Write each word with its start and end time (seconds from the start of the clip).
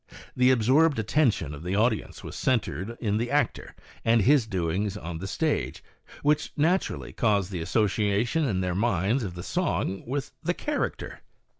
The 0.35 0.49
absorbed 0.49 0.97
attention 0.97 1.53
of 1.53 1.61
the 1.61 1.75
audience 1.75 2.23
was 2.23 2.35
centred 2.35 2.97
in 2.99 3.17
the 3.17 3.29
actor 3.29 3.75
and 4.03 4.23
his 4.23 4.47
doings 4.47 4.97
on 4.97 5.19
the 5.19 5.27
stage, 5.27 5.83
which 6.23 6.51
naturally 6.57 7.13
caused 7.13 7.51
the 7.51 7.61
association 7.61 8.43
in 8.43 8.61
their 8.61 8.73
minds 8.73 9.23
of 9.23 9.35
the 9.35 9.43
song 9.43 10.03
with 10.07 10.31
the 10.41 10.55
character. 10.55 11.21